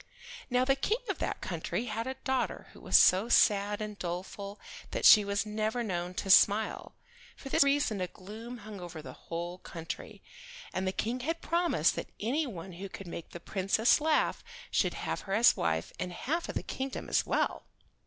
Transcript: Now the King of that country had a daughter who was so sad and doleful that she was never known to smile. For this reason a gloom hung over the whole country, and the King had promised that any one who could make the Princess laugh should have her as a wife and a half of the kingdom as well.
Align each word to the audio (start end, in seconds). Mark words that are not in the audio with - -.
Now 0.49 0.65
the 0.65 0.75
King 0.75 0.97
of 1.09 1.19
that 1.19 1.41
country 1.41 1.85
had 1.85 2.07
a 2.07 2.15
daughter 2.23 2.69
who 2.73 2.79
was 2.81 2.97
so 2.97 3.29
sad 3.29 3.83
and 3.83 3.99
doleful 3.99 4.59
that 4.89 5.05
she 5.05 5.23
was 5.23 5.45
never 5.45 5.83
known 5.83 6.15
to 6.15 6.31
smile. 6.31 6.95
For 7.35 7.49
this 7.49 7.61
reason 7.63 8.01
a 8.01 8.07
gloom 8.07 8.57
hung 8.65 8.79
over 8.81 9.03
the 9.03 9.13
whole 9.13 9.59
country, 9.59 10.23
and 10.73 10.87
the 10.87 10.91
King 10.91 11.19
had 11.19 11.39
promised 11.39 11.95
that 11.97 12.09
any 12.19 12.47
one 12.47 12.71
who 12.71 12.89
could 12.89 13.05
make 13.05 13.29
the 13.29 13.39
Princess 13.39 14.01
laugh 14.01 14.43
should 14.71 14.95
have 14.95 15.21
her 15.29 15.33
as 15.33 15.55
a 15.55 15.59
wife 15.59 15.93
and 15.99 16.11
a 16.11 16.15
half 16.15 16.49
of 16.49 16.55
the 16.55 16.63
kingdom 16.63 17.07
as 17.07 17.23
well. 17.27 17.67